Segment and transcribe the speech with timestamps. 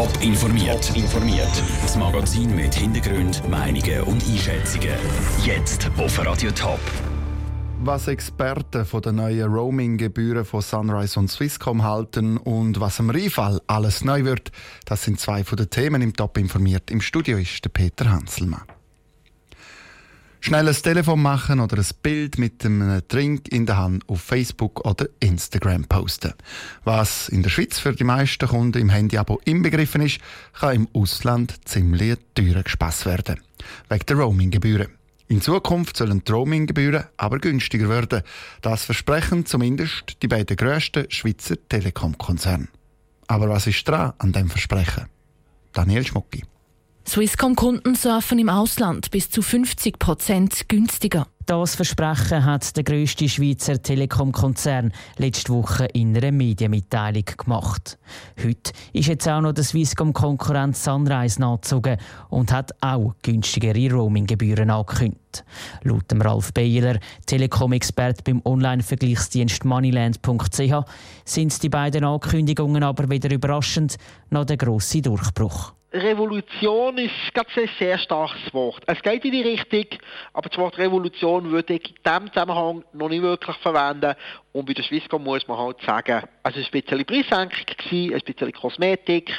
[0.00, 0.96] Top informiert.
[0.96, 1.62] informiert.
[1.82, 4.94] Das Magazin mit Hintergrund, Meinungen und Einschätzungen.
[5.44, 6.80] Jetzt auf Radio Top.
[7.80, 13.60] Was Experten von den neuen Roaming-Gebühren von Sunrise und Swisscom halten und was im Rheinfall
[13.66, 14.52] alles neu wird,
[14.86, 16.90] das sind zwei von den Themen im Top informiert.
[16.90, 18.79] Im Studio ist der Peter Hanselmann.
[20.50, 24.84] Schnell ein Telefon machen oder ein Bild mit einem Drink in der Hand auf Facebook
[24.84, 26.32] oder Instagram posten.
[26.82, 30.18] Was in der Schweiz für die meisten Kunden im Handyabo inbegriffen ist,
[30.58, 33.38] kann im Ausland ziemlich teuer gespaßt werden.
[33.88, 34.88] Wegen der Roaminggebühren.
[35.28, 38.22] In Zukunft sollen die Roaminggebühren aber günstiger werden.
[38.60, 42.66] Das versprechen zumindest die beiden grössten Schweizer Telekom-Konzerne.
[43.28, 45.06] Aber was ist dran an dem Versprechen?
[45.72, 46.42] Daniel Schmucki.
[47.06, 51.26] Swisscom-Kunden surfen im Ausland bis zu 50 Prozent günstiger.
[51.46, 57.98] Das Versprechen hat der grösste Schweizer Telekom-Konzern letzte Woche in einer Medienmitteilung gemacht.
[58.40, 61.96] Heute ist jetzt auch noch der Swisscom-Konkurrent Sunrise nachgezogen
[62.28, 65.44] und hat auch günstigere Roaming-Gebühren angekündigt.
[65.82, 70.84] Laut Ralf Beiler, Telekom-Expert beim Online-Vergleichsdienst moneyland.ch,
[71.24, 73.96] sind die beiden Ankündigungen aber wieder überraschend
[74.28, 75.72] nach der grossen Durchbruch.
[75.92, 78.82] Revolution ist ganz ein sehr starkes Wort.
[78.86, 79.86] Es geht in die Richtung,
[80.32, 84.14] aber das Wort Revolution würde ich in diesem Zusammenhang noch nicht wirklich verwenden.
[84.52, 88.52] Und bei der Swisscom muss man halt sagen, es war ein bisschen Preissenkung, ein bisschen
[88.52, 89.32] Kosmetik,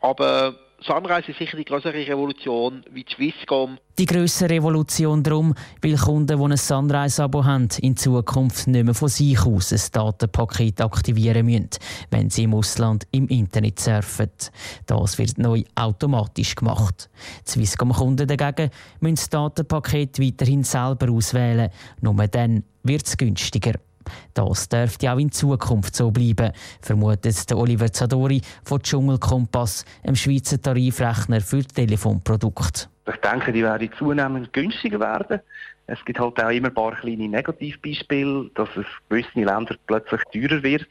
[0.00, 3.78] aber Sunrise ist sicher die größere Revolution wie die Swisscom.
[3.98, 9.08] Die grössere Revolution darum, weil Kunden, die ein Sunrise-Abo haben, in Zukunft nicht mehr von
[9.08, 11.70] sich aus ein Datenpaket aktivieren müssen,
[12.10, 14.30] wenn sie im Ausland im Internet surfen.
[14.86, 17.10] Das wird neu automatisch gemacht.
[17.46, 21.70] Die Swisscom-Kunden dagegen müssen das Datenpaket weiterhin selber auswählen.
[22.00, 23.74] Nur dann wird es günstiger.
[24.34, 30.60] Das dürfte auch in Zukunft so bleiben, vermutet der Oliver Zadori von Dschungelkompass, einem Schweizer
[30.60, 32.88] Tarifrechner für Telefonprodukte.
[33.08, 35.40] Ich denke, die werden zunehmend günstiger werden.
[35.86, 40.20] Es gibt halt auch immer ein paar kleine Negativbeispiele, dass es in gewissen Ländern plötzlich
[40.32, 40.86] teurer wird.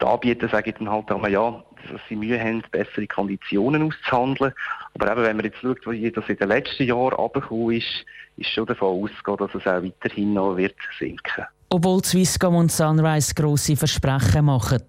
[0.00, 4.52] Die Anbieter sagen dann halt einmal, ja, dass sie Mühe haben, bessere Konditionen auszuhandeln.
[4.94, 8.04] Aber eben, wenn man jetzt schaut, wie das in den letzten Jahren runtergekommen ist,
[8.36, 13.34] ist schon davon auszugehen, dass es auch weiterhin noch wird sinken obwohl Swisscom und Sunrise
[13.34, 14.84] grosse Versprechen machen.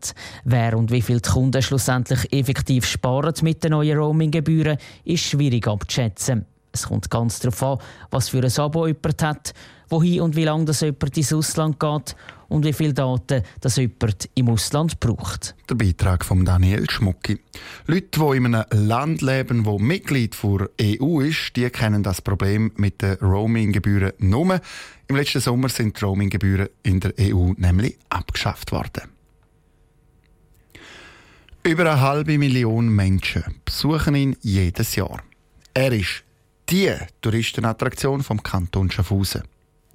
[0.46, 5.68] Wer und wie viel die Kunden schlussendlich effektiv sparen mit den neuen Roaming-Gebühren, ist schwierig
[5.68, 6.46] abzuschätzen.
[6.72, 7.78] Es kommt ganz darauf an,
[8.12, 9.53] was für ein Abo jemand hat,
[9.90, 12.16] wohin und wie lange das jemand ins Ausland geht
[12.47, 15.56] und wie viele Daten das jemand im Ausland braucht.
[15.69, 17.40] Der Beitrag von Daniel Schmucki.
[17.85, 20.69] Leute, die in einem Land leben, wo Mitglied der
[21.02, 24.59] EU ist, die kennen das Problem mit den Roaming-Gebühren nur.
[25.07, 29.03] Im letzten Sommer sind die Roaming-Gebühren in der EU nämlich abgeschafft worden.
[31.63, 35.22] Über eine halbe Million Menschen besuchen ihn jedes Jahr.
[35.74, 36.24] Er ist
[36.69, 39.44] die Touristenattraktion vom Kanton Schaffhausen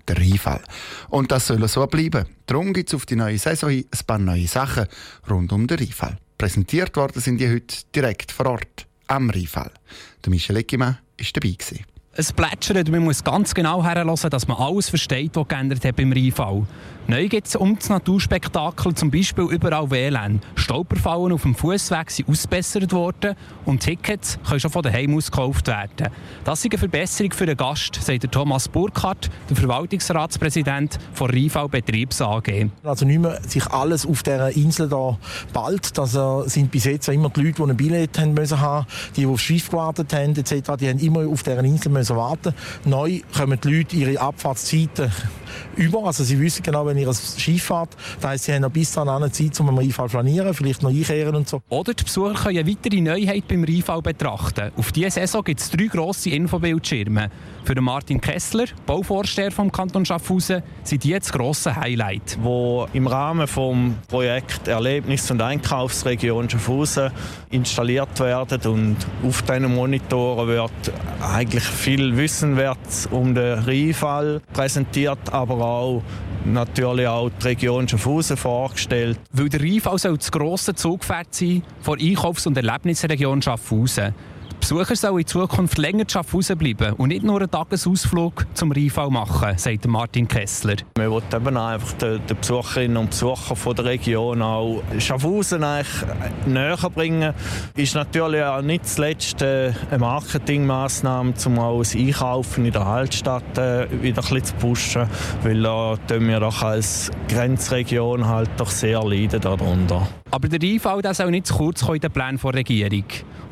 [0.06, 0.62] der Rheinfall.
[1.08, 2.26] Und das soll so bleiben.
[2.46, 4.86] Darum gibt es auf die neue Saison ein paar neue Sachen
[5.30, 6.18] rund um den Rheinfall.
[6.36, 9.70] Präsentiert worden sind die heute direkt vor Ort am Rheinfall.
[10.24, 11.52] Der Michel Eckimann war dabei.
[11.52, 11.93] Gewesen.
[12.16, 16.12] Es plätschert, man muss ganz genau herhören, dass man alles versteht, was geändert hat beim
[16.12, 16.64] Rheinfall.
[17.06, 20.40] Neu gibt es um das Naturspektakel zum Beispiel überall WLAN.
[20.54, 23.34] Stolperfallen auf dem Fußweg sind ausgebessert worden
[23.66, 26.08] und Tickets können schon von daheim aus gekauft werden.
[26.44, 32.22] Das ist eine Verbesserung für den Gast, sagt Thomas Burkhardt, der Verwaltungsratspräsident von Rheinfall Betriebs
[32.22, 32.70] AG.
[32.84, 35.18] Also nicht mehr sich alles auf dieser Insel da
[35.52, 35.98] bald.
[35.98, 36.16] Das
[36.46, 38.58] sind bis jetzt immer die Leute, die ein Billett haben müssen
[39.14, 42.54] die, die auf Schiff gewartet haben etc., die haben immer auf dieser Insel müssen warten.
[42.84, 45.10] Neu kommen die Leute ihre Abfahrtszeiten
[45.76, 46.04] über.
[46.04, 49.08] Also sie wissen genau, wenn ihr Schiff fahrt, das heisst, sie haben noch bis dahin
[49.08, 51.62] eine Zeit, um einen Rheinfall planieren, vielleicht noch einkehren und so.
[51.68, 54.72] Oder die Besucher können eine weitere Neuheit beim Rheinfall betrachten.
[54.76, 57.30] Auf diese Saison gibt es drei grosse Infobildschirme.
[57.64, 62.38] Für Martin Kessler, Bauvorsteher vom Kanton Schaffhausen, sind die das grosse Highlight.
[62.42, 67.10] Wo im Rahmen vom Projekt Erlebnis- und Einkaufsregion Schaffhausen
[67.50, 68.96] installiert werden und
[69.26, 70.92] auf diesen Monitoren wird
[71.22, 76.02] eigentlich viel Wissenwert um den Rheinfall präsentiert, aber auch
[76.44, 79.18] natürlich auch die Region Schaffhausen vorgestellt.
[79.32, 84.14] Weil der Rheinfall soll das grosse Zugpferd sein von Einkaufs- und Erlebnisregion Schaffhausen.
[84.64, 89.10] Besucher sollen in Zukunft länger zu Schaffhausen bleiben und nicht nur einen Tagesausflug zum Rheinfall
[89.10, 90.76] machen, sagt Martin Kessler.
[90.96, 95.92] Wir wollen eben einfach den, den Besucherinnen und Besuchern von der Region auch Schaffhausen eigentlich
[96.46, 97.34] näher bringen.
[97.76, 103.86] Ist natürlich auch nicht zuletzt eine Marketingmaßnahme, um auch das Einkaufen in der Altstadt äh,
[104.00, 105.06] wieder ein bisschen zu pushen,
[105.42, 110.08] weil da tun wir doch als Grenzregion halt doch sehr leiden darunter.
[110.30, 113.04] Aber der Rheinfall soll nicht zu kurz kommen in den Plänen der Regierung.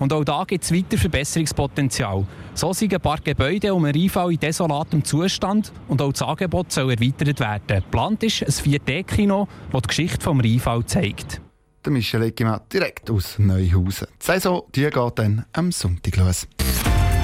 [0.02, 2.26] Und auch da gibt es weiter Verbesserungspotenzial.
[2.54, 6.72] So sind ein paar Gebäude um einen Rheinfall in desolatem Zustand und auch das Angebot
[6.72, 7.62] soll erweitert werden.
[7.66, 11.40] Geplant ist ein 4D-Kino, das die Geschichte des Rheinfall zeigt.
[11.84, 14.06] Der Michel Eggimann direkt aus Neuhausen.
[14.20, 16.46] Die Saison die geht dann am Sonntag los.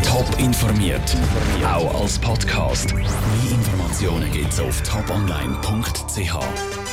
[0.03, 1.17] Top informiert,
[1.65, 2.95] auch als Podcast.
[2.95, 3.05] Mehr
[3.51, 6.89] Informationen gibt es auf toponline.ch.